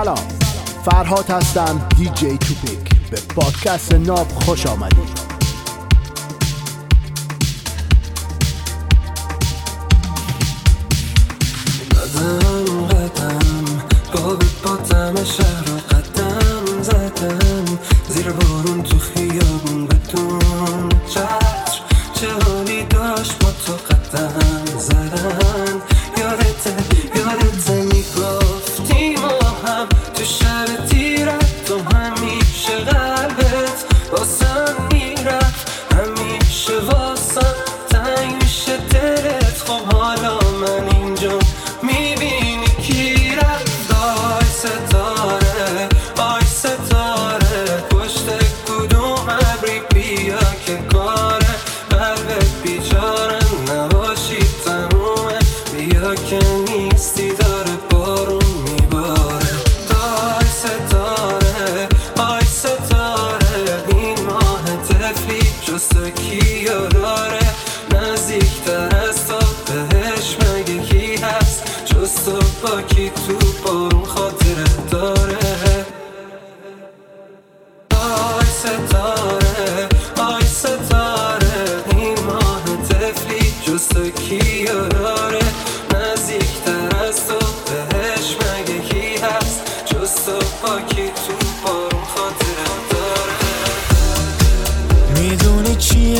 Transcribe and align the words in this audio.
سلام. 0.00 0.28
فرهاد 0.84 1.30
هستم 1.30 1.88
جی 2.14 2.38
توپیک. 2.38 3.10
به 3.10 3.20
پادکست 3.36 3.94
ناب 3.94 4.28
خوش 4.28 4.66
آمدید. 4.66 5.19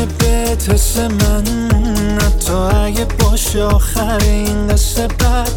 بهت 0.07 0.69
حس 0.69 0.99
من 0.99 1.45
حتی 2.21 2.53
اگه 2.53 3.05
باشه 3.05 3.63
آخر 3.63 4.19
این 4.23 4.69
قصه 4.69 5.07
بد 5.07 5.51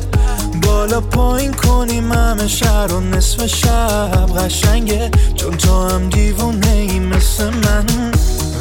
بالا 0.61 1.01
پایین 1.01 1.53
کنیم 1.53 2.11
همه 2.11 2.47
شهر 2.47 2.93
و 2.93 2.99
نصف 2.99 3.45
شب 3.45 4.37
قشنگه. 4.37 5.11
چون 5.35 5.57
تو 5.57 5.89
هم 5.89 6.09
دیوونه 6.09 6.71
ای 6.71 6.99
مثل 6.99 7.49
من. 7.49 7.85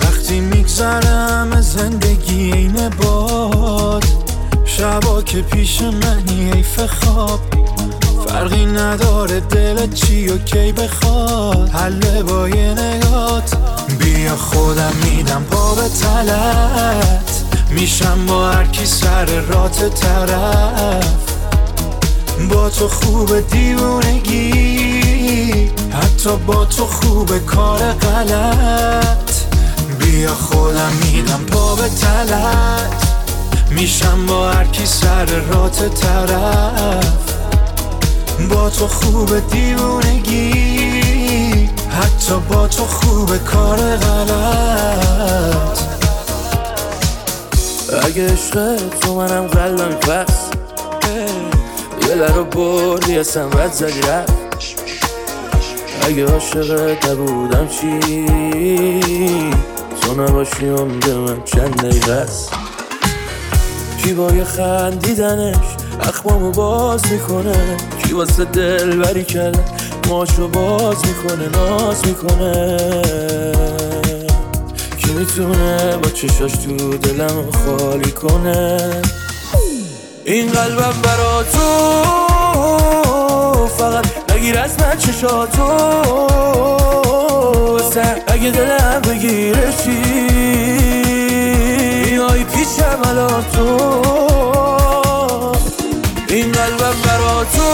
وقتی 0.03 0.41
میگذرم 0.41 1.61
زندگی 1.61 2.53
این 2.53 2.89
باد. 2.89 4.05
شبا 4.65 5.23
که 5.23 5.43
پیش 5.43 5.83
منی 5.83 6.51
حیف 6.51 6.81
خواب 6.81 7.41
فرقی 8.33 8.67
نداره 8.67 9.41
دلت 9.41 9.95
چی 9.95 10.29
و 10.29 10.39
کی 10.39 10.73
بخواد؟ 10.73 11.71
حل 11.71 12.23
با 12.23 12.49
یه 12.49 12.75
نگات. 12.75 13.57
بیا 13.99 14.37
خودم 14.37 14.93
میدم 15.05 15.45
پا 15.51 15.75
به 15.75 15.89
تلت. 15.89 17.43
میشم 17.71 18.27
با 18.27 18.51
هر 18.51 18.65
کی 18.65 18.87
سر 18.87 19.25
رات 19.25 19.95
طرف. 19.95 21.35
با 22.51 22.71
تو 22.71 22.89
خوب 22.89 23.41
دیوونگی 23.41 24.53
حتی 25.93 26.37
با 26.47 26.65
تو 26.65 26.87
خوب 26.87 27.39
کار 27.39 27.79
غلط. 27.79 29.33
بیا 29.99 30.35
خودم 30.35 30.93
میدم 31.05 31.45
پا 31.53 31.75
به 31.75 31.89
تلت. 31.89 33.09
میشم 33.71 34.27
با 34.27 34.51
هر 34.51 34.65
کی 34.65 34.87
سر 34.87 35.27
رات 35.27 35.95
طرف. 35.95 37.32
با 38.49 38.71
تو 38.71 38.87
خوب 38.87 39.49
دیوونگی 39.51 40.53
حتی 41.91 42.35
با 42.49 42.69
تو 42.69 42.85
خوب 42.85 43.37
کار 43.37 43.79
غلط. 43.97 45.79
اگه 48.05 48.33
عشق 48.33 48.77
تو 49.01 49.15
منم 49.15 49.47
قلبم 49.47 49.95
پس 49.95 50.51
یه 52.09 52.27
رو 52.27 52.45
بردی 52.45 53.19
اصلا 53.19 53.49
رد 53.49 53.73
زدی 53.73 54.01
رفت. 54.01 54.33
اگه 56.03 56.27
عاشقت 56.27 57.07
نبودم 57.07 57.69
چی؟ 57.69 58.01
تو 60.01 60.23
نباشی 60.23 60.69
عمر 60.69 61.15
من 61.15 61.45
چند 61.45 61.77
دقیقه 61.77 62.13
است. 62.13 62.53
کی 64.03 64.13
با 64.13 64.31
یه 64.31 64.45
خندیدنش 64.45 65.57
اخمامو 66.01 66.51
باز 66.51 67.13
می‌کنه؟ 67.13 67.77
کی 68.13 68.19
واسه 68.19 68.45
دل 68.45 68.97
بری 68.97 69.25
کرده 69.25 69.65
ماشو 70.09 70.49
باز 70.49 70.97
می‌کنه 71.07 71.49
ناز 71.49 72.07
می‌کنه. 72.07 72.79
کی 74.99 75.13
می‌تونه 75.13 75.97
با 75.97 76.09
چشاش 76.11 76.53
تو 76.53 76.97
دلم 76.97 77.51
خالی 77.51 78.11
کنه؟ 78.11 79.03
این 80.25 80.53
قلبم 80.53 80.95
برا 81.03 81.43
تو 81.53 81.69
فقط 83.67 84.07
نگیر 84.37 84.59
از 84.59 84.71
من 84.81 84.99
چشاتو 84.99 85.69
اگه 88.27 88.51
دلم 88.51 89.03
بگیره 89.09 89.73
چی؟ 89.85 89.99
آی 92.19 92.45
پیشم 92.45 93.01
الان 93.05 93.45
تو. 93.53 94.32
تو 97.57 97.69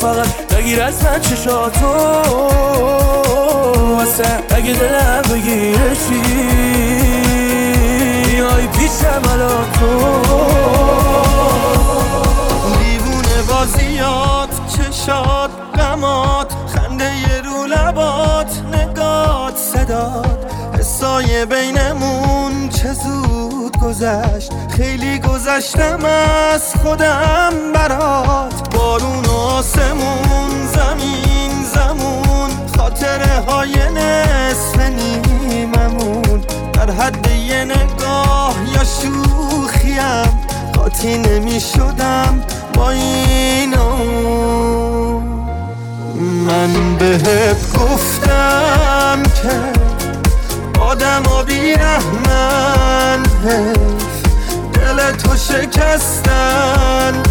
فقط 0.00 0.52
نگیر 0.58 0.82
از 0.82 1.04
من 1.04 1.20
چشاتو. 1.20 1.86
واسه 3.96 4.24
اگه 4.50 4.72
دلم 4.72 5.22
بگیره 5.22 5.96
چی؟ 5.96 6.20
آی 8.40 8.66
پیشم 8.66 9.22
الان 9.32 9.70
تو. 9.72 9.88
دیوونه 12.78 13.42
بازیات 13.48 14.48
چشات 14.68 15.50
غمات 15.78 16.52
خنده 16.74 17.10
رو 17.44 17.66
لبات 17.66 18.52
نگات 18.72 19.56
صدات. 19.56 20.38
حسای 20.78 21.46
بینمون 21.46 22.68
چه 22.68 22.92
زود؟ 22.92 23.63
گذشت. 23.84 24.52
خیلی 24.76 25.18
گذشتم 25.18 26.04
از 26.04 26.74
خودم 26.82 27.52
برات. 27.74 28.76
بارون 28.76 29.24
آسمون 29.24 30.50
زمین 30.74 31.64
زمون. 31.74 32.50
خاطره 32.76 33.40
های 33.48 33.74
نصف 33.94 34.78
نیممون. 34.80 36.44
در 36.72 36.90
حد 36.90 37.30
یه 37.30 37.64
نگاه 37.64 38.54
یا 38.74 38.84
شوخیم. 38.84 40.40
قاطی 40.74 41.18
نمی 41.18 41.60
شدم 41.60 42.42
با 42.74 42.90
این 42.90 43.74
من 46.46 46.96
بهت 46.98 47.72
گفتم 47.72 49.22
که 49.22 49.80
آدم 50.80 51.22
و 51.22 51.42
بیرحمن. 51.42 53.33
دل 53.44 55.12
تو 55.12 55.36
شکستن. 55.36 57.22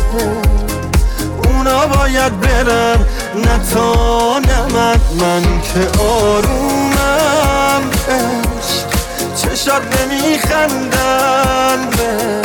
اونا 1.46 1.88
باید 1.88 2.40
برن 2.40 3.06
نه 3.36 3.60
تا 3.74 4.40
نه 4.40 4.62
من. 4.74 5.62
که 5.62 6.02
آرومم. 6.02 7.84
عشق 8.10 8.90
چشات 9.36 9.82
نمیخندن. 10.02 11.80
به 11.90 12.42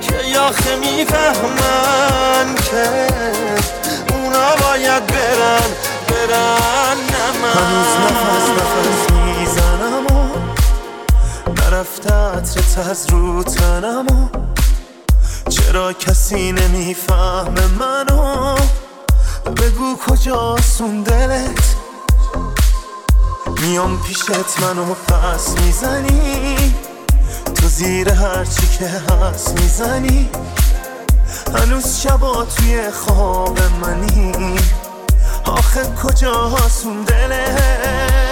که 0.00 0.38
آخه 0.38 0.76
می‌فهمن 0.76 2.54
که 2.70 2.84
اونا 4.14 4.56
باید 4.56 5.06
برن. 5.06 5.68
برن 6.08 6.96
نه 6.96 7.26
من. 7.42 9.07
رفته 11.78 12.14
عطرت 12.14 12.78
از 12.90 13.06
رو 13.10 13.42
تنمو. 13.42 14.28
چرا 15.48 15.92
کسی 15.92 16.52
نمیفهم 16.52 17.54
منو؟ 17.78 18.56
بگو 19.56 19.96
کجاست 20.06 20.78
سون 20.78 21.02
دلت؟ 21.02 21.76
میام 23.62 24.02
پیشت 24.02 24.60
منو 24.62 24.94
پس 24.94 25.48
می‌زنی؟ 25.58 26.74
تو 27.54 27.68
زیر 27.68 28.10
هرچی 28.10 28.66
که 28.78 28.86
هست 28.88 29.60
می‌زنی؟ 29.60 30.30
هنوز 31.54 32.00
شبا 32.00 32.44
توی 32.44 32.90
خواب 32.90 33.58
منی. 33.82 34.58
آخه 35.44 35.82
کجاست 36.02 36.82
سون 36.82 37.02
دلت؟ 37.02 38.27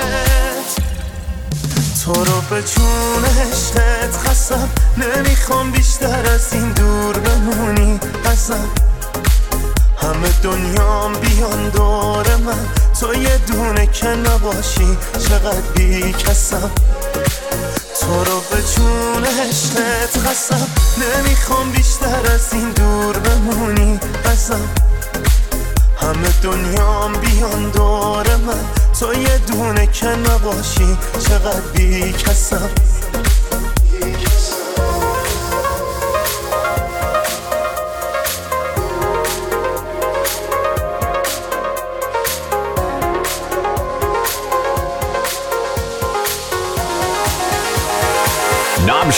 تو 2.07 2.25
رو 2.25 2.41
به 2.51 2.63
جون 2.63 3.25
عشقت 3.25 4.17
خستم 4.17 4.69
نمی‌خوام 4.97 5.71
بیشتر 5.71 6.33
از 6.35 6.53
این 6.53 6.73
دور 6.73 7.19
بمونی. 7.19 8.01
ازم 8.25 8.69
همه 10.03 10.29
دنیام 10.43 11.13
بیان 11.13 11.69
دور 11.69 12.37
من. 12.37 12.69
تو 13.01 13.15
یه 13.15 13.39
دونه 13.39 13.87
که 13.87 14.07
نباشی 14.07 14.99
چقدر 15.29 15.61
بی 15.75 16.13
کسم 16.13 16.71
تو 18.01 18.25
رو 18.25 18.41
به 18.51 18.63
جون 18.77 19.25
عشقت 19.25 20.19
خستم 20.19 20.67
نمی‌خوام 20.99 21.71
بیشتر 21.71 22.33
از 22.35 22.53
این 22.53 22.71
دور 22.71 23.19
بمونی. 23.19 24.01
ازم 24.25 24.69
همه 26.07 26.29
دنیا 26.43 27.09
بیان 27.21 27.71
دور 27.71 28.37
من 28.37 28.65
تو 29.01 29.15
یه 29.15 29.39
دونه 29.39 29.87
که 29.87 30.07
نباشی 30.07 30.99
چقدر 31.29 31.61
بی 31.75 32.13
کسم 32.13 32.71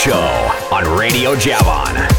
Show 0.05 0.49
on 0.71 0.85
Radio 0.97 1.35
Javon. 1.35 2.18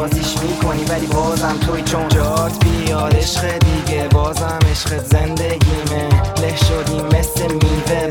بازیش 0.00 0.34
می‌کنی 0.42 0.84
ولی 0.84 1.06
بازم 1.06 1.58
توی 1.66 1.82
چون 1.82 2.08
جات 2.08 2.64
بیاد 2.64 3.16
عشق 3.16 3.58
دیگه 3.58 4.08
بازم 4.08 4.58
عشق 4.70 5.04
زندگیمه. 5.04 6.08
له 6.42 6.56
شدیم 6.56 7.06
مثل 7.06 7.52
میوه 7.52 8.08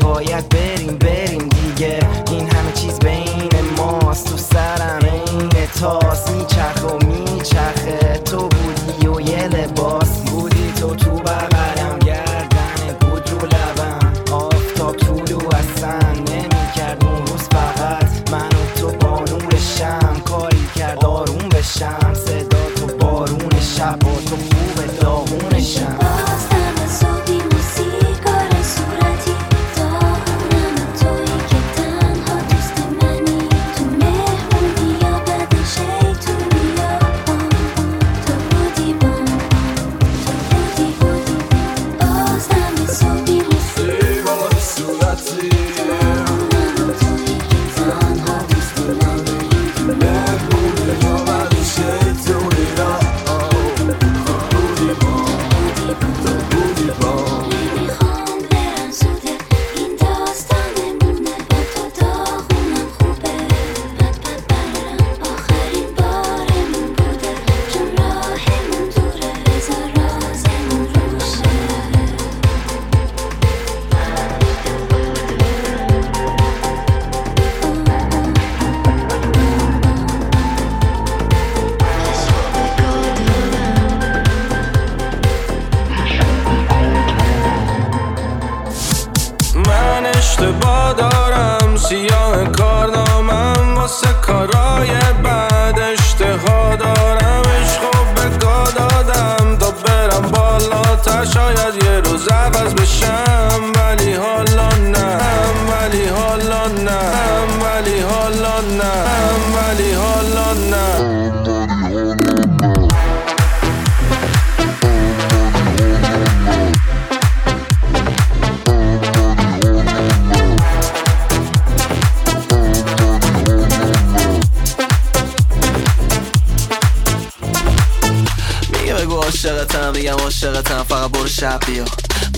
عاشقتم 130.44 130.82
فقط 130.82 131.10
برو 131.10 131.26
شب 131.26 131.60
بیا 131.66 131.84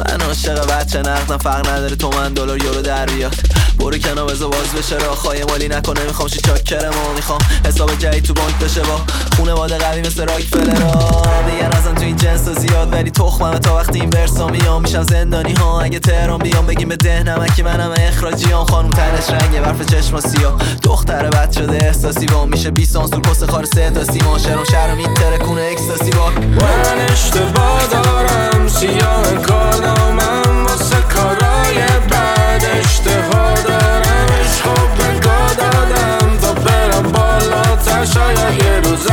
من 0.09 0.21
عاشق 0.21 0.67
بچه 0.67 0.99
نقدم 0.99 1.39
فرق 1.39 1.69
نداره 1.69 1.97
تو 1.97 2.11
من 2.11 2.33
دلار 2.33 2.65
یورو 2.65 2.83
در 2.83 3.07
بیاد 3.07 3.35
برو 3.79 3.99
کنار 3.99 4.27
بذار 4.31 4.49
باز 4.49 4.73
بشه 4.79 4.97
راه 4.97 5.17
خواهی 5.17 5.45
مالی 5.45 5.69
نکنه 5.69 6.05
می‌خوام 6.05 6.29
شی 6.29 6.41
چاکرم 6.41 6.91
و 6.91 7.13
می‌خوام. 7.17 7.39
حساب 7.67 7.95
جدید 7.99 8.25
تو 8.25 8.35
بانک 8.35 8.59
بشه 8.59 8.81
با 8.81 9.01
خونه 9.37 9.53
واده 9.53 9.79
قوی 9.79 10.01
مثل 10.01 10.27
راک 10.27 10.43
فلرا 10.43 11.13
میگن 11.47 11.71
ازم 11.73 11.95
تو 11.95 12.03
این 12.03 12.17
جنس 12.17 12.49
زیاد 12.49 12.93
ولی 12.93 13.11
تخممه 13.11 13.59
تا 13.59 13.77
وقتی 13.77 14.01
این 14.01 14.11
ورسا 14.11 14.47
میام 14.47 14.83
میشم 14.83 15.03
زندانی 15.03 15.53
ها 15.53 15.81
اگه 15.81 15.99
تهران 15.99 16.39
بیام 16.39 16.67
بگیم 16.67 16.89
به 16.89 16.97
ده 16.97 17.23
نمکی 17.23 17.63
منم 17.63 17.95
اخراجیام 17.97 18.65
خانم 18.65 18.91
تنش 18.91 19.31
رنگه 19.31 19.61
برف 19.61 19.87
چشما 19.87 20.21
سیاه. 20.21 20.57
دختر 20.83 21.31
بد 21.31 21.53
شده 21.53 21.87
احساسی 21.87 22.27
با 22.27 22.45
میشه 22.45 22.71
20 22.71 22.93
سانسور 22.93 23.21
پست 23.21 23.51
خار 23.51 23.65
سه 23.65 23.91
تا 23.91 24.05
سیما. 24.05 24.39
شرم 24.39 24.65
شرم 24.65 24.99
این 24.99 25.15
ترکونه 25.15 25.63
اکستاسی 25.73 26.11
با. 26.11 26.31
من 26.31 27.13
اشتباه 27.13 27.87
دارم. 27.87 28.52
سیاه 28.83 29.35
کارنامم 29.35 30.67
واسه 30.67 30.97
کارای 31.15 31.79
بعد 32.11 32.65
اشتها 32.81 33.55
دارم 33.55 34.27
عشقو 34.41 34.87
به 34.99 35.21
گا 35.21 35.55
دادم 35.59 36.39
تا 36.43 36.53
برم 36.53 37.03
بالاتر. 37.03 38.05
شاید 38.05 38.65
یه 38.65 38.81
روز 38.81 39.07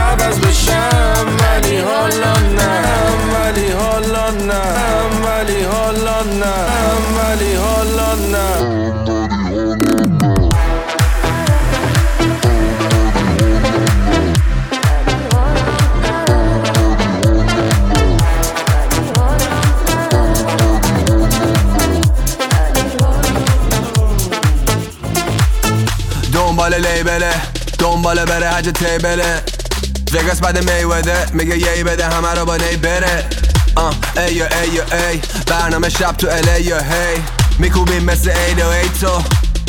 بشم. 0.44 1.26
ولی 1.40 1.78
حالا 1.78 2.34
نه. 2.58 2.82
ولی 3.34 3.72
حالا 3.72 4.30
نه. 4.32 4.62
ولی 5.26 5.64
حالا 5.64 6.24
نه. 6.24 6.56
ولی 7.18 7.56
حالا 7.56 8.16
نه. 8.16 8.29
دنبال 28.10 28.26
بره 28.26 28.50
حج 28.50 28.70
تیبله. 28.70 29.44
وگاس 30.14 30.40
بعد 30.40 30.72
میوده 30.72 31.26
میگه 31.34 31.58
یی 31.58 31.84
بده 31.84 32.06
همه 32.06 32.34
رو 32.34 32.46
با 32.46 32.58
نی 32.58 32.78
بره. 32.78 33.26
آه 33.76 33.96
ای 34.18 34.34
یا 34.34 34.46
ای 34.46 34.70
یا 34.70 34.84
ای 34.84 35.20
برنامه 35.48 35.90
شب 35.90 36.12
تو 36.18 36.28
الی 36.28 36.64
یا 36.64 36.80
هی. 36.80 37.22
میکوبیم 37.60 38.04
مثل 38.04 38.30
ای 38.30 38.54
و 38.64 38.68
ای 38.68 38.90
تو. 39.02 39.24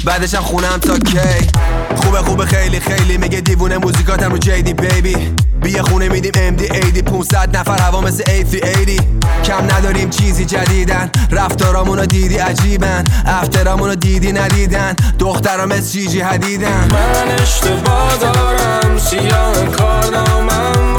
بعدش 0.04 0.34
هم 0.34 0.42
خونم 0.42 0.78
تا 0.78 0.98
کی. 0.98 1.48
خوبه 1.96 2.18
خوبه 2.18 2.46
خیلی 2.46 2.80
خیلی. 2.80 3.18
میگه 3.18 3.40
دیوونه 3.40 3.78
موزیکاتم 3.78 4.30
رو 4.32 4.38
جیدی 4.38 4.74
بیبی. 4.74 5.34
بیا 5.62 5.82
خونه 5.82 6.08
میدیم 6.08 6.56
ایدی 6.58 7.02
500 7.02 7.56
نفر 7.56 7.82
هوا 7.82 8.00
مثل 8.00 8.22
ایفی 8.30 8.60
ایدی 8.64 9.00
کم 9.44 9.64
نداریم 9.76 10.10
چیزی 10.10 10.44
جدیدن. 10.44 11.10
رفتارامونو 11.30 12.06
دیدی 12.06 12.36
عجیبن. 12.36 13.04
افترامونو 13.26 13.94
دیدی 13.94 14.32
ندیدن. 14.32 14.96
دخترام 15.18 15.68
مثل 15.68 15.90
جیجی 15.90 16.20
حدیدن. 16.20 16.88
من 16.92 17.42
اشتباه 17.42 18.16
دارم. 18.16 18.98
سیاه 18.98 19.66
کارنامم 19.66 20.89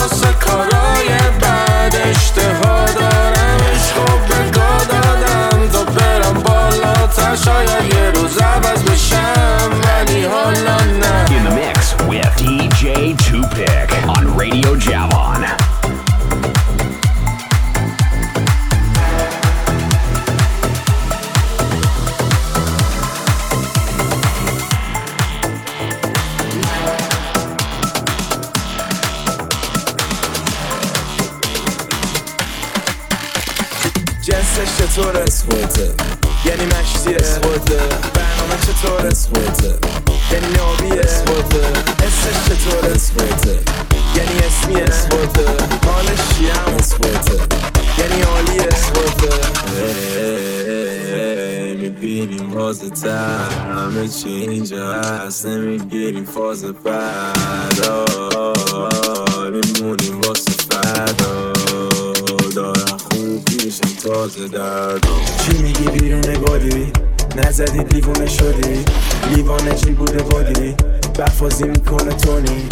بازه 52.55 52.89
تر. 52.89 53.49
همه 53.75 54.07
چی 54.07 54.29
اینجا 54.29 54.93
هست 54.93 55.45
نمی‌گیریم 55.45 56.25
فاز 56.25 56.65
آه، 56.65 56.73
میمونیم 59.49 60.21
واسه 60.21 60.51
فردا. 60.69 61.53
دارم 62.55 62.97
خوب 63.11 63.49
میشم 63.65 63.95
تازه 64.03 64.47
درد. 64.47 65.07
چی 65.45 65.63
میگی 65.63 65.99
بیرون 65.99 66.21
بادی 66.47 66.91
نزدی 67.35 67.83
دیوونه 67.83 68.27
شدی؟ 68.27 68.85
لیوانه 69.35 69.75
چی 69.75 69.91
بوده 69.91 70.23
بادی 70.23 70.75
بفازی 71.19 71.63
می‌کنه 71.63 72.13
تونی. 72.13 72.67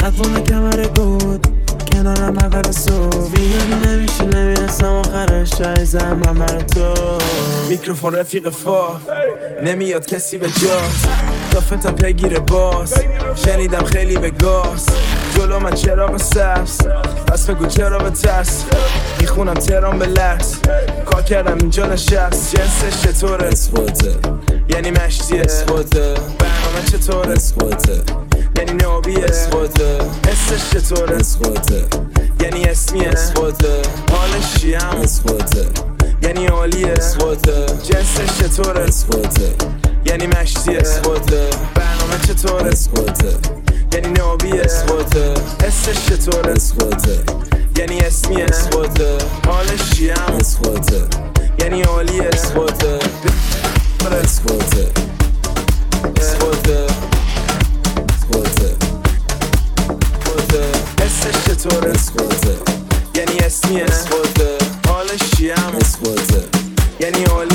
قطعونه 0.00 0.40
کمر 0.42 0.88
بود. 0.88 1.51
کنارم 1.92 2.38
اول 2.38 2.72
صبح. 2.72 3.16
میگم 3.16 3.90
نمیشه 3.90 4.24
نمی‌رسم 4.24 4.86
آخرش 4.86 5.60
عیزم 5.60 6.20
من 6.26 6.46
برای 6.46 6.62
تو. 6.62 6.94
میکروفون 7.68 8.14
رفیق 8.14 8.48
فا. 8.48 8.88
نمیاد 9.64 10.06
کسی 10.06 10.38
به 10.38 10.46
جاست 10.46 11.08
کافتم 11.54 11.92
پیگیر 11.92 12.38
باز. 12.38 12.94
شنیدم 13.44 13.84
خیلی 13.84 14.16
به 14.16 14.30
گاز. 14.30 14.86
جلو 15.36 15.58
من 15.60 15.74
چراغ 15.74 16.16
سبز. 16.16 16.78
پس 17.28 17.50
بگو 17.50 17.66
چرا 17.66 17.98
به 17.98 18.10
ترس؟ 18.10 18.64
می‌خونم 19.20 19.54
ترام 19.54 19.98
به 19.98 20.06
لرز. 20.06 20.54
کار 21.06 21.22
کردم 21.22 21.58
اینجا 21.58 21.86
نشست. 21.86 22.56
جنسش 22.56 23.02
چطوره؟ 23.02 23.46
اسپورته 23.46 24.14
یعنی 24.68 24.90
مشتی. 24.90 25.38
اسپورته 25.38 26.14
برنامه 26.38 26.84
چطوره؟ 26.92 27.32
اسپورته 27.32 28.00
یعنی 28.56 28.72
نابی 28.72 29.16
اسپورته 29.16 29.98
حسش 30.28 30.70
چطوره 30.70 31.16
اسپورته 31.16 31.86
یعنی 32.42 32.64
اسمی 32.64 33.06
اسپورته 33.06 33.82
حالش 34.10 34.54
چی 34.60 34.74
هم 34.74 35.02
یعنی 36.22 36.46
عالی 36.46 36.84
اسپورته 36.84 37.66
جنسش 37.66 38.38
چطوره؟ 38.40 38.80
اسپورته 38.80 39.54
یعنی 40.06 40.26
مشتی 40.26 40.76
اسپورته 40.76 41.50
برنامه 41.74 42.18
چطوره؟ 42.28 42.66
اسپورته 42.66 43.36
یعنی 43.92 44.08
نابی 44.08 44.60
اسپورته 44.60 45.34
حسش 45.64 46.06
چطوره؟ 46.08 46.52
اسپورته 46.52 47.18
یعنی 47.78 48.00
اسمی 48.00 48.42
اسپورته 48.42 49.18
حالش 49.46 49.90
چی 49.90 50.10
هم 50.10 50.38
یعنی 51.58 51.82
عالی 51.82 52.20
اسپورته 52.20 52.98
اسپورته 54.24 54.90
اسپورته 56.16 57.11
this 61.22 61.44
shit's 61.44 61.64
what 61.66 61.84
it's 61.86 62.10
I'm 65.56 65.74
it's 65.74 66.00
worth 66.00 66.34
it. 66.34 66.48
Yani 66.98 67.24
all 67.26 67.46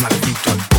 maldito 0.00 0.50
al 0.50 0.75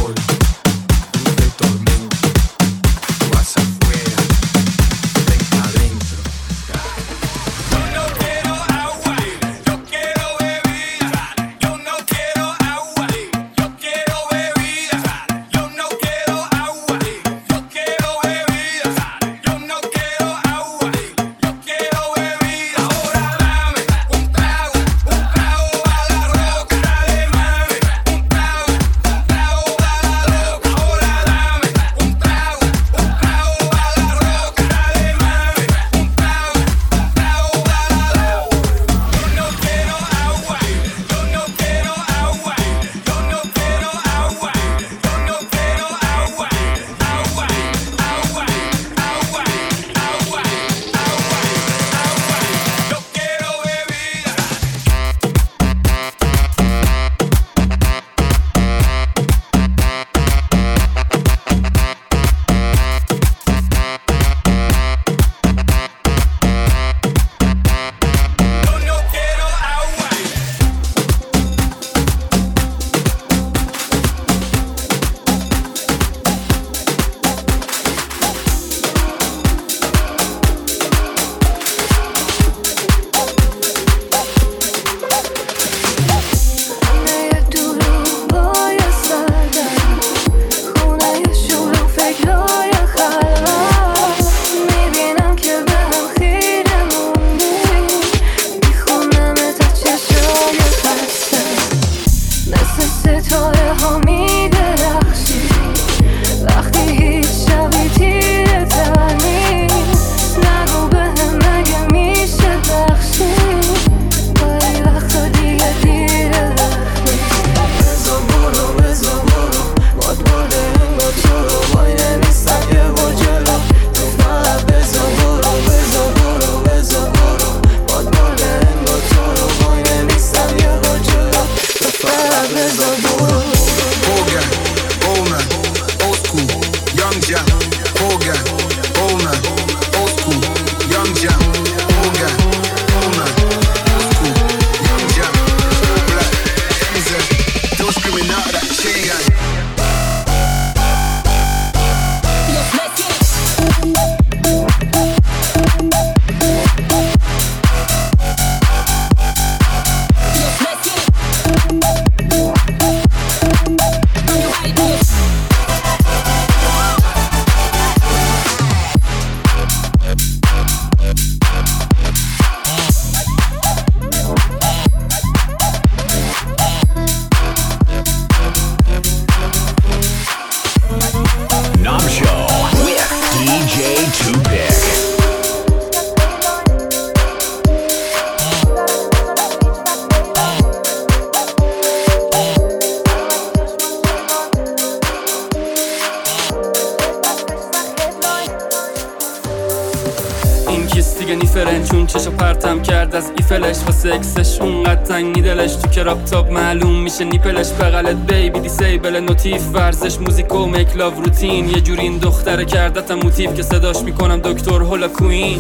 دیگه 201.28 201.40
نیفرن 201.40 201.84
چون 201.84 202.08
چشو 202.08 202.32
پرتم 202.32 202.82
کرد 202.82 203.16
از 203.16 203.32
ایفلش 203.38 203.78
واسه 203.86 204.14
اکسش 204.14 204.62
اونقدر 204.62 205.04
تنگ 205.04 205.44
دلش 205.44 205.76
تو 205.76 205.88
کراب 205.88 206.26
تاپ 206.26 206.52
معلوم 206.52 207.00
میشه 207.02 207.24
نیپلش 207.24 207.70
بغلت. 207.72 208.16
بیبی 208.16 208.60
دیسیبل 208.60 209.20
نوتیف 209.20 209.62
ورزش 209.74 210.20
موزیک 210.20 210.56
و 210.56 210.66
میک 210.66 210.98
لاو 210.98 211.14
روتین 211.22 211.70
یه 211.70 211.82
جوری 211.82 212.02
این 212.02 212.18
دختره 212.18 212.66
کردتم 212.66 213.16
موتیف 213.16 213.54
که 213.54 213.64
صداش 213.64 213.98
می‌کنم 213.98 214.38
دکتر 214.38 214.82
هولا 214.82 215.08
کوین 215.08 215.60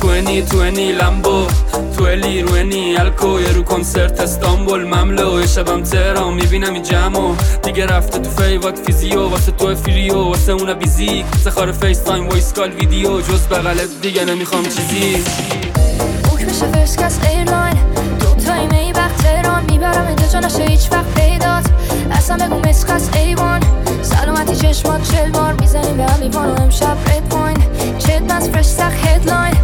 توینی 0.00 0.42
توینی 0.42 0.92
لمبو 0.92 1.46
تو 1.96 2.04
الی 2.04 2.42
روینی 2.42 2.96
الکو. 2.96 3.40
یه 3.40 3.52
رو 3.52 3.62
کنسرت 3.62 4.20
استانبول 4.20 4.84
مملو. 4.84 5.40
یه 5.40 5.46
شبم 5.46 5.82
تهران 5.82 6.34
می‌بینم 6.34 6.72
این 6.74 6.82
جمعو 6.82 7.34
دیگه 7.62 7.86
رفته 7.86 8.18
تو 8.18 8.30
فیوات 8.30 8.78
فیزیو. 8.86 9.28
واسه 9.28 9.52
تو 9.52 9.74
فریو 9.74 10.14
واسه 10.14 10.52
اونا 10.52 10.74
بیزیک. 10.74 11.24
سخار 11.44 11.72
فیس 11.72 11.98
تایم 11.98 12.28
وایس 12.28 12.52
کال 12.52 12.70
ویدیو. 12.70 13.20
جز 13.20 13.46
بغلت 13.46 13.88
دیگه 14.02 14.24
نمی‌خوام 14.24 14.62
چیزی. 14.62 15.01
بوک 15.02 16.46
بشه 16.46 16.66
فرسکس 16.66 17.18
ایرلاین. 17.30 17.76
دو 18.20 18.34
تای 18.34 18.66
می 18.66 18.92
وقت 18.92 19.16
تهران. 19.16 19.64
می‌برم 19.70 20.06
اینجا 20.06 20.26
جا 20.26 20.40
نشه 20.40 20.62
هیچ 20.62 20.92
وقت 20.92 21.14
پیدات. 21.14 21.64
اصلا 22.10 22.46
بگو 22.46 22.68
مسخص 22.68 23.08
ایوان. 23.14 23.60
سلامتی 24.02 24.56
چشمات 24.56 25.12
چل 25.12 25.30
بار 25.30 25.52
می‌زنیم 25.60 25.96
به 25.96 26.04
هم 26.04 26.20
میوان 26.20 26.48
و 26.48 26.62
امشب 26.62 26.96
رد 27.06 27.28
پوین 27.30 27.56
چت 27.98 28.22
بس 28.22 28.48
فرش 28.48 28.66
سخ 28.66 28.92
هدلاین 29.06 29.54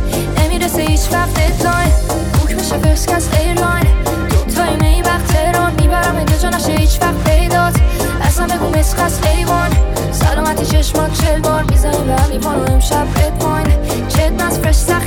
نمی‌رسه 0.44 0.82
هیچ 0.82 1.00
وقت 1.12 1.34
ددلاین 1.34 1.90
بوک 2.32 2.56
بشه 2.56 2.78
فرسکس 2.78 3.28
ایرلاین. 3.40 3.86
دو 4.30 4.54
تای 4.54 4.76
می 4.76 5.02
وقت 5.02 5.26
تهران. 5.26 5.72
می‌برم 5.80 6.16
اینجا 6.16 6.36
جا 6.36 6.48
نشه 6.48 6.72
هیچ 6.72 6.98
وقت 7.02 7.24
پیدات. 7.24 7.74
اصلا 8.22 8.46
بگو 8.46 8.78
مسخص 8.78 9.18
ایوان. 9.36 9.70
سلامتی 10.12 10.66
چشمات 10.66 11.12
چل 11.20 11.40
بار 11.40 11.62
می‌زنیم 11.62 12.06
به 12.06 12.12
هم 12.12 12.28
میوان 12.30 12.58
و 12.60 12.72
امشب 12.72 13.06
رد 13.16 13.38
پوین 13.38 13.66
چت 14.08 14.32
بس 14.32 14.58
فرش 14.58 14.74
سخ 14.76 15.02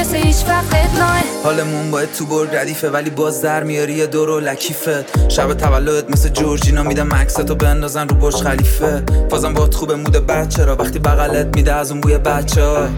نمی‌رسه 0.00 0.16
هیچ 0.16 0.48
وقت 0.48 0.66
ددلاین 0.66 1.24
حالمون 1.44 1.90
باید 1.90 2.12
تو 2.12 2.26
برگ 2.26 2.56
ردیفه 2.56 2.90
ولی 2.90 3.10
باز 3.10 3.42
در 3.42 3.62
میاری 3.62 3.92
یه 3.92 4.06
دور 4.06 4.30
و 4.30 4.40
لکیفت 4.40 5.30
شب 5.30 5.54
تولدت 5.54 6.10
مثل 6.10 6.28
جورجینا 6.28 6.82
میدم 6.82 7.14
عکستو 7.14 7.54
بندازن 7.54 8.08
رو 8.08 8.16
برج 8.16 8.34
خلیفه. 8.34 9.02
بازم 9.30 9.54
باد 9.54 9.74
خوبه 9.74 9.96
مود 9.96 10.12
بد 10.26 10.48
چرا 10.48 10.76
وقتی 10.76 10.98
بغلت 10.98 11.56
میده 11.56 11.72
از 11.72 11.90
اون 11.90 12.00
بوی 12.00 12.18
بچه 12.18 12.62
ها. 12.64 12.88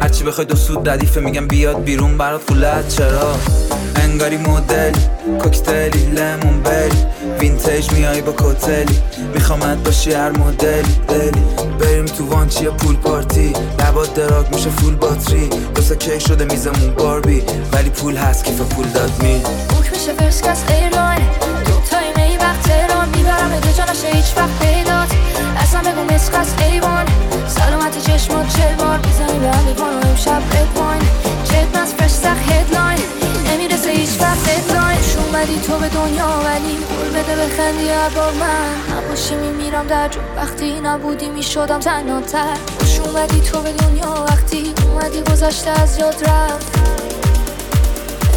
هرچی 0.00 0.24
بخوای 0.24 0.46
دو 0.46 0.56
سود 0.56 0.88
ردیفه 0.88 1.20
میگم 1.20 1.48
بیاد 1.48 1.84
بیرون 1.84 2.18
برات 2.18 2.40
فولت 2.40 2.88
چرا. 2.88 3.34
انگاری 3.96 4.36
مدلی 4.36 5.00
کوکتلی 5.42 6.06
لمون 6.06 6.62
بری 6.62 7.06
وینتیج 7.42 7.92
میای 7.92 8.20
با 8.20 8.32
کوتلی. 8.32 8.98
میخوامت 9.34 9.84
باشی 9.84 10.12
هر 10.12 10.30
دلی 10.30 11.42
بریم 11.80 12.04
تو 12.04 12.26
وانچی 12.26 12.64
یا 12.64 12.70
پول 12.70 12.96
پارتی. 12.96 13.52
لبات 13.78 14.14
دراگ 14.14 14.54
میشه 14.54 14.70
فول 14.70 14.94
باتری. 14.94 15.48
دوستا 15.74 15.94
کی 15.94 16.20
شده 16.20 16.44
میزمون 16.44 16.94
باربی. 16.94 17.42
ولی 17.72 17.90
پول 17.90 18.16
هست 18.16 18.44
کیف 18.44 18.60
پول 18.60 18.86
داد 18.86 19.22
می. 19.22 19.42
بوک 19.68 19.92
میشه 19.92 20.12
فرسکس 20.12 20.58
ایرلاین 20.68 21.26
دو 21.66 21.72
تای 21.90 22.28
می 22.28 22.36
وقت 22.36 22.62
تهران. 22.62 23.08
می‌برم 23.08 23.50
به 23.60 23.72
جا 23.76 23.84
نشه 23.84 24.16
هیچ 24.16 24.36
وقت 24.36 24.58
پیدات 24.60 25.08
اصلا 25.56 25.80
بگو 25.80 26.14
مسخص 26.14 26.48
ایوان. 26.70 27.06
سلامتی 27.48 28.00
چشمات 28.00 28.56
چل 28.56 28.74
بار 28.74 28.98
به 28.98 29.08
هم 29.08 29.66
لیوان 29.66 29.94
و 29.94 30.06
امشب 30.06 30.42
پوین 30.74 31.02
چت 31.44 31.76
مز 31.76 31.92
فرش 31.94 32.10
سخ 32.10 32.50
هدلاین 32.50 32.98
نمی‌رسه 33.52 33.90
هیچ 33.90 34.10
وقت 34.20 34.44
ددلاین 34.44 34.98
اومدی 35.26 35.60
تو 35.66 35.78
به 35.78 35.88
دنیا 35.88 36.28
ولی 36.44 36.76
بده 37.22 37.36
بخندی 37.36 37.88
بار 38.14 38.32
من. 38.32 38.96
نباشی 38.96 39.34
میمیرم 39.34 39.86
در 39.86 40.08
جو 40.08 40.20
وقتی 40.36 40.80
نبودی 40.80 41.28
می‌شدم 41.28 41.80
تنها 41.80 42.20
تر. 42.20 42.56
خوش 42.78 43.00
اومدی 43.00 43.40
تو 43.40 43.60
به 43.60 43.72
دنیا. 43.72 44.24
وقتی 44.28 44.74
اومدی 44.88 45.20
گذشته 45.20 45.70
از 45.70 45.98
یاد 45.98 46.24
رفت. 46.24 46.78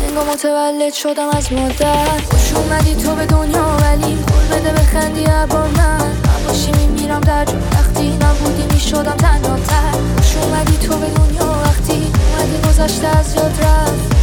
انگار 0.07 0.25
متولد 0.33 0.93
شدم 0.93 1.29
از 1.29 1.53
مادر. 1.53 2.19
خوش 2.31 2.53
اومدی 2.53 2.95
تو 2.95 3.15
به 3.15 3.25
دنیا. 3.25 3.77
ولی 3.81 4.15
قول 4.15 4.59
بده 4.59 4.71
بخندی 4.71 5.23
هر 5.23 5.45
بار 5.45 5.67
من. 5.67 6.11
نباشی 6.41 6.71
میمیرم 6.71 7.21
در 7.21 7.45
جو 7.45 7.57
وقتی 7.57 8.17
نبودی 8.21 8.73
می‌شدم 8.73 9.17
تنها 9.17 9.57
تر. 9.67 9.91
خوش 10.17 10.35
اومدی 10.43 10.77
تو 10.77 10.97
به 10.97 11.07
دنیا. 11.07 11.51
وقتی 11.63 11.93
اومدی 11.93 12.67
گذشته 12.67 13.07
از 13.07 13.35
یاد 13.35 13.59
رفت. 13.61 14.15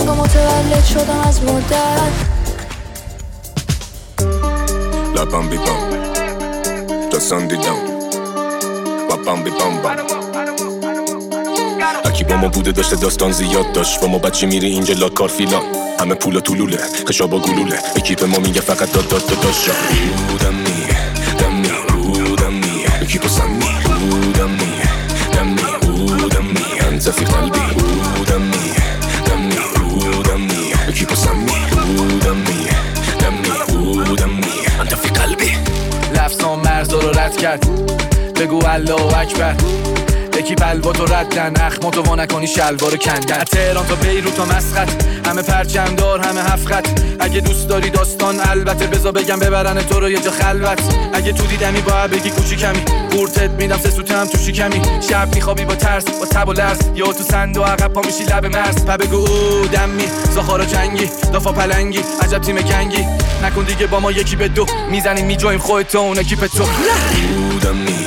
انگار 0.00 0.16
متولد 0.16 0.84
شدم 0.84 1.20
از 1.28 1.42
مادر. 1.42 2.32
لبم 5.22 5.48
بی 5.48 5.56
بام 5.56 5.90
دستان 7.12 7.46
دیدم 7.48 7.76
لبم 9.10 9.42
بی 9.42 9.50
بام 9.50 9.82
بام 9.82 9.96
هرکی 12.04 12.24
با 12.24 12.36
ما 12.36 12.48
بوده 12.48 12.72
داشته 12.72 12.96
داستان 12.96 13.32
زیاد 13.32 13.72
داشت. 13.72 14.00
با 14.00 14.06
ما 14.06 14.18
بچه 14.18 14.46
میری 14.46 14.66
اینجا 14.66 14.94
لا 14.94 15.08
کار 15.08 15.28
فیلان 15.28 15.62
همه 16.00 16.14
پولا 16.14 16.40
طولوله 16.40 16.78
خشابا 17.08 17.38
گلوله. 17.38 17.78
اکیپ 17.96 18.24
ما 18.24 18.38
میگه 18.38 18.60
فقط 18.60 18.92
داد 18.92 19.08
داد 19.08 19.26
داد 19.26 19.40
داشت 19.40 19.70
بودم 20.28 20.71
بگو 38.42 38.66
الله 38.66 39.18
اکبر. 39.18 39.54
یکی 40.38 40.54
بلوا 40.54 40.92
تو 40.92 41.04
ردن 41.06 41.52
اخماتو 41.60 42.02
وا 42.02 42.16
نکنی 42.16 42.46
شلوارو 42.46 42.96
کندن 42.96 43.44
تهران 43.44 43.86
تا 43.86 43.94
بیروت 43.94 44.36
تا 44.36 44.44
مسقط. 44.44 44.88
همه 45.26 45.42
پرچمدار 45.42 46.26
همه 46.26 46.40
هفت 46.40 46.72
اگه 47.20 47.40
دوست 47.40 47.68
داری 47.68 47.90
داستان 47.90 48.40
البته 48.40 48.86
بزا 48.86 49.12
بگم 49.12 49.38
ببرن 49.38 49.82
تو 49.82 50.00
رو 50.00 50.10
یه 50.10 50.20
جا 50.20 50.30
خلوت. 50.30 50.80
اگه 51.12 51.32
تو 51.32 51.46
دیدمی 51.46 51.80
باید 51.80 52.10
بگی 52.10 52.30
کوچیکمی 52.30 52.80
قورتت 53.10 53.50
میدم 53.50 53.78
سه 53.78 54.14
هم 54.14 54.26
تو 54.26 54.38
شکمی 54.38 54.82
شب 55.08 55.34
میخوابی 55.34 55.64
با 55.64 55.74
ترس 55.74 56.04
با 56.04 56.26
تب 56.26 56.48
و 56.48 56.52
لرز. 56.52 56.78
یا 56.94 57.12
تو 57.12 57.24
سند 57.24 57.56
و 57.56 57.62
عقب 57.62 57.92
پا 57.92 58.00
میشی 58.00 58.24
لب 58.24 58.46
مرز. 58.46 58.84
پا 58.84 58.96
بگو 58.96 59.16
او 59.16 59.66
دمی. 59.66 60.04
زخارا 60.34 60.64
جنگی 60.64 61.10
دافا 61.32 61.52
پلنگی. 61.52 62.00
عجب 62.22 62.38
تیم 62.38 62.56
گنگی 62.56 63.06
نکن 63.44 63.64
دیگه 63.64 63.86
با 63.86 64.00
ما 64.00 64.12
یکی 64.12 64.36
به 64.36 64.48
دو. 64.48 64.66
می‌زنیم 64.90 65.26
میجویم 65.26 65.58
خودت 65.58 65.94
اون 65.94 66.18
اکیپ 66.18 66.46
تو. 66.46 66.64
دمی 67.62 68.06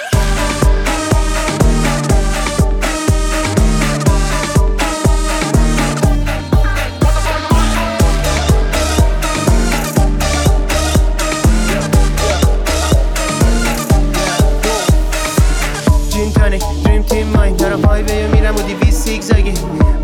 سیگزاگی 19.01 19.53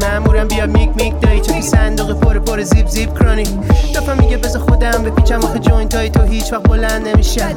مامورم 0.02 0.48
بیا 0.48 0.66
میک 0.66 0.90
میک 0.96 1.22
دایی. 1.22 1.42
تو 1.42 1.62
صندوق 1.62 2.20
پر 2.20 2.40
پر 2.40 2.64
زیپ 2.64 2.88
زیپ 2.88 3.20
کرانی. 3.20 3.44
دفعه 3.96 4.16
میگه 4.22 4.38
بذار 4.38 4.62
خودم 4.62 5.04
بپیچم 5.04 5.40
آخه 5.44 5.60
جوینت 5.60 5.96
های 5.96 6.10
تو 6.10 6.24
هیچ 6.24 6.54
وقت 6.54 6.64
بلند 6.64 7.08
نمیشن 7.08 7.56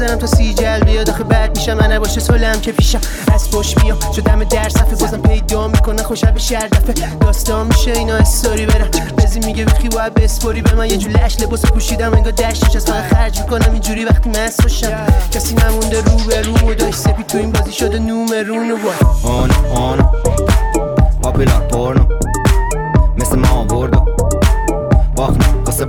منتظرم 0.00 0.18
تا 0.18 0.26
سی 0.26 0.54
جل 0.54 0.80
بیاد. 0.80 1.10
آخه 1.10 1.24
بعد 1.24 1.58
میشم 1.58 1.74
من 1.74 1.92
نباشه 1.92 2.20
سلم 2.20 2.60
که 2.60 2.72
پیشم 2.72 3.00
از 3.34 3.50
پشت 3.50 3.82
میام 3.82 3.98
شدم 4.16 4.44
در 4.44 4.68
صفحه 4.68 4.96
بازم 4.96 5.20
پیدا 5.20 5.68
می‌کنه 5.68 6.02
خوشم 6.02 6.30
به 6.30 6.40
شهر 6.40 6.68
دفعه 6.68 7.14
داستان 7.20 7.66
میشه 7.66 7.92
اینا 7.92 8.14
استوری 8.14 8.66
برم. 8.66 8.90
بزی 9.18 9.40
میگه 9.40 9.64
بخی 9.64 9.88
باید 9.88 10.14
بسپوری 10.14 10.62
به 10.62 10.74
من. 10.74 10.90
یه 10.90 10.96
جور 10.96 11.12
لش 11.12 11.40
لباس 11.40 11.66
پوشیدم 11.66 12.14
انگار 12.14 12.32
دشتش 12.32 12.76
از 12.76 12.84
فقط 12.84 13.14
خرج 13.14 13.40
می‌کنم. 13.40 13.72
اینجوری 13.72 14.04
وقتی 14.04 14.30
مست 14.30 14.62
باشم 14.62 15.06
کسی 15.30 15.54
نمونده 15.54 16.00
رو 16.00 16.16
به 16.28 16.42
رو 16.42 16.70
و 16.70 16.74
داشت 16.74 16.98
سپی 16.98 17.22
تو 17.22 17.38
این 17.38 17.52
بازی 17.52 17.72
شده 17.72 17.98
نومرون 17.98 18.70
و 18.70 18.76
آن 19.28 19.50
آن. 19.74 20.10
پاپیلار 21.22 21.60
پورنو. 21.60 22.04
مثل 23.16 23.38
ما 23.38 23.64
برد 23.64 23.96
و 23.96 24.04
باخت 25.16 25.40
قصه 25.66 25.84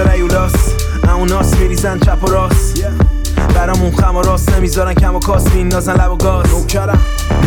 فیلم 0.00 0.08
سوپر 0.08 0.12
ایولاس 0.12 0.52
اوناس 1.14 1.54
میریزن 1.54 1.98
چپ 1.98 2.24
و 2.24 2.26
راست. 2.26 2.84
برامون 3.54 3.90
خم 3.96 4.16
و 4.16 4.22
راست 4.22 4.52
نمی‌ذارن 4.52 4.94
کم 4.94 5.14
و 5.14 5.18
کاس 5.18 5.46
میندازن 5.54 5.94
لب 5.94 6.12
و 6.12 6.16
گاز. 6.16 6.46
نوکرم. 6.50 7.00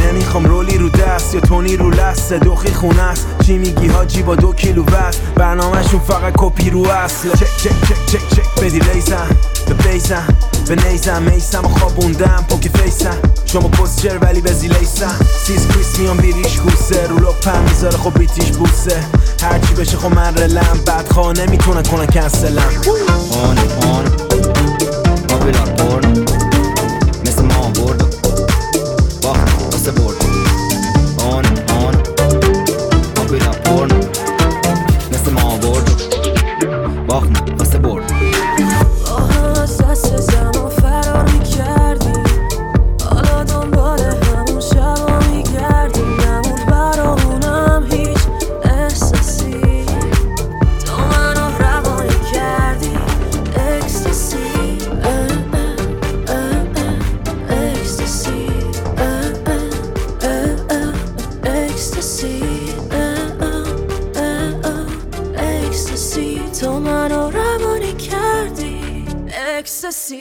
نمی‌خوام 0.05 0.45
رولی 0.45 0.77
رو 0.77 0.89
دست 0.89 1.35
یا 1.35 1.41
تونی 1.41 1.77
رو 1.77 1.89
لسته 1.89 2.39
دوخی 2.39 2.73
خونه 2.73 3.01
است. 3.01 3.27
چی 3.45 3.57
میگی 3.57 3.87
حاجی 3.87 4.23
با 4.23 4.35
دو 4.35 4.53
کیلو 4.53 4.83
وست 4.85 5.21
برنامهشون 5.35 5.99
فقط 5.99 6.33
کپی 6.37 6.69
رو 6.69 6.87
اصل. 6.87 7.29
چک 7.29 7.57
چک 7.57 7.69
چک 7.87 8.05
چک 8.05 8.29
چک 8.35 8.61
بدی 8.61 8.79
لیزن. 8.79 9.27
به 9.67 9.73
بیزن 9.73 10.27
به 10.67 10.75
نیزم 10.75 11.21
میسم 11.21 11.61
خوابوندم 11.61 12.45
پوکی 12.49 12.69
فیسم. 12.69 13.17
شما 13.45 13.67
پسچر 13.67 14.17
ولی 14.17 14.41
به 14.41 14.53
زیلیسم. 14.53 15.15
سیز 15.45 15.67
کریس 15.67 15.99
میان 15.99 16.17
بیریش 16.17 16.59
کوسه 16.59 17.07
رو 17.07 17.17
لپم 17.17 17.61
می‌ذاره 17.69 17.97
خب 17.97 18.19
بیتیش 18.19 18.51
بوسه. 18.51 19.03
هرچی 19.41 19.73
بشه 19.73 19.97
خب 19.97 20.15
من 20.15 20.35
رلم. 20.35 20.79
بعد 20.85 21.11
خواه 21.11 21.33
نمی‌تونن 21.33 21.83
کنن 21.83 22.05
کنسلم. 22.05 22.71
آن 23.43 23.57
آن. 23.89 24.05
آبیلان 25.33 25.75
برد. 25.75 26.31
مثل 27.25 27.41
ما 27.41 27.69
برد. 27.69 28.22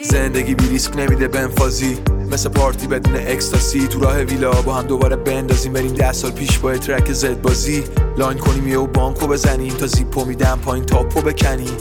زندگی 0.01 0.55
بی 0.55 0.67
ریسک 0.67 0.97
نمیده 0.97 1.27
بنفازی. 1.27 1.97
مثل 2.31 2.49
پارتی 2.49 2.87
بدون 2.87 3.15
ecstasy. 3.15 3.87
تو 3.87 3.99
راه 3.99 4.17
ویلا 4.17 4.51
با 4.51 4.73
هم 4.73 4.87
دوباره 4.87 5.15
بندازیم. 5.15 5.73
بریم 5.73 5.93
ده 5.93 6.11
سال 6.11 6.31
پیش 6.31 6.59
با 6.59 6.77
track 6.77 7.13
زدبازی. 7.13 7.83
line 8.17 8.37
کنیم 8.37 8.67
یه 8.67 8.77
و 8.77 8.87
بانکو 8.87 9.27
بزنیم 9.27 9.73
تا 9.73 9.87
زیپو 9.87 10.25
میدم 10.25 10.59
پایین 10.65 10.85
تاپو 10.85 11.21
بکنیم 11.21 11.77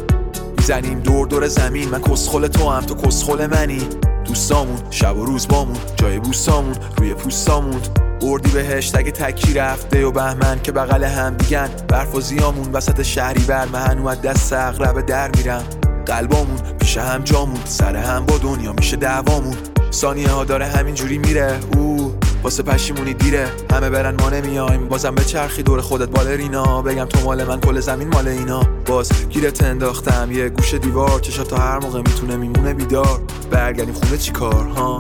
می‌زنیم 0.59 1.01
دور 1.01 1.27
دور 1.27 1.49
زمین. 1.49 1.89
من 1.89 2.01
کسخل 2.03 2.47
تو 2.47 2.71
هم 2.71 2.81
تو 2.81 2.95
کسخل 2.95 3.47
منی. 3.47 3.89
دوستامون 4.25 4.79
شب 4.91 5.17
و 5.17 5.25
روز 5.25 5.49
بامون 5.49 5.77
جای 5.97 6.19
بوسامون 6.19 6.75
روی 6.97 7.15
پوستامون. 7.15 7.81
بردی 8.21 8.51
به 8.51 8.65
هشتگ 8.65 9.11
تکی 9.11 9.55
رفته 9.55 10.05
و 10.05 10.11
بهمن 10.11 10.61
که 10.63 10.73
بغل 10.73 11.05
هم 11.05 11.37
دیگن. 11.37 11.71
برف 11.89 12.15
و 12.15 12.21
زیامون 12.21 12.73
وسط 12.73 13.03
شهری 13.03 13.45
بر 13.45 13.67
من. 13.67 14.15
دست 14.15 14.53
عقرب 14.53 15.07
در 15.07 15.31
میرم. 15.37 15.65
قلبامون 16.07 16.57
پیش 16.81 16.97
هم 16.97 17.23
جامون 17.23 17.61
سر 17.65 17.97
هم 17.97 18.27
با 18.27 18.39
دنیا 18.39 18.73
میشه 18.73 18.97
دعوامون. 18.97 19.57
ثانیه 19.93 20.29
ها 20.29 20.45
داره 20.45 20.67
همینجوری 20.67 21.19
میره 21.19 21.61
او 21.77 22.15
واسه 22.43 22.63
پشیمونی 22.63 23.15
دیره. 23.15 23.49
همه 23.73 23.91
برن 23.91 24.21
ما 24.21 24.31
نمیایم 24.31 24.89
بازم 24.89 25.15
به 25.15 25.25
چرخی 25.25 25.63
دور 25.63 25.81
خودت 25.81 26.09
بالرینا. 26.09 26.83
بگم 26.83 27.05
تو 27.05 27.21
مال 27.25 27.45
من 27.45 27.61
کل 27.61 27.81
زمین 27.81 28.09
مال 28.09 28.29
اینا. 28.29 28.63
باز 28.87 29.29
گیرت 29.29 29.63
انداختم 29.63 30.33
یه 30.33 30.49
گوشه 30.49 30.79
دیوار. 30.79 31.21
چشا 31.21 31.45
تا 31.45 31.57
هر 31.57 31.79
موقع 31.79 31.99
می‌تونه 31.99 32.37
میمونه 32.37 32.75
بیدار. 32.75 33.21
برگردیم 33.51 33.95
خونه 33.95 34.17
چی 34.19 34.33
کار 34.33 34.65
ها؟ 34.65 34.99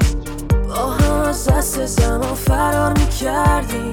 با 0.68 0.90
هم 0.90 1.20
از 1.20 1.48
دست 1.48 1.86
زمان 1.86 2.34
فرار 2.34 2.92
می‌کردیم. 2.98 3.92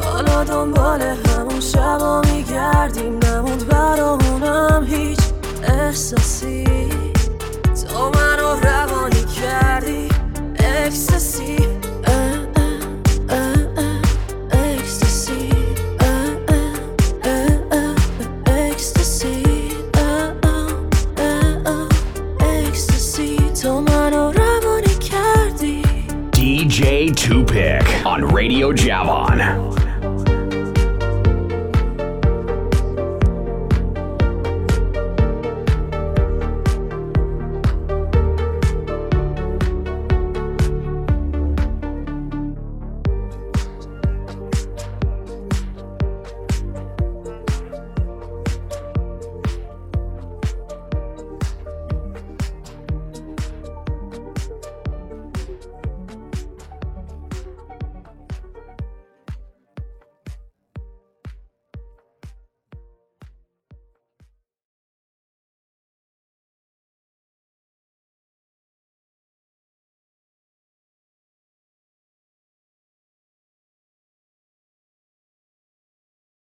حالا 0.00 0.44
دنبال 0.44 1.02
همون 1.02 1.60
شبا 1.60 2.22
میگردیم. 2.32 3.18
نموند 3.18 3.66
برامونم 3.68 4.86
هیچ 4.88 5.18
احساسی 5.65 6.63
تو 7.87 8.09
منو 8.09 8.59
روانی 8.63 9.23
کردی 9.41 10.07
اکستاسی 10.59 11.55
اه، 12.03 12.13
اه، 12.55 12.79
اه، 13.29 13.55
اه، 13.77 14.01
اکستاسی 14.51 15.49
اه، 15.99 16.07
اه، 16.47 16.73
اه، 17.23 17.77
اه، 18.47 18.69
اکستاسی 18.69 19.43
اه، 19.93 20.01
اه، 20.43 20.67
اه، 21.17 21.57
اه، 21.65 21.87
اکستاسی 22.67 23.37
تو 23.61 23.81
منو 23.81 24.31
روانی 24.31 24.95
کردی 25.11 25.81
DJ 26.33 27.11
Tupic 27.23 27.87
on 28.05 28.21
Radio 28.37 28.67
Javon. 28.83 29.37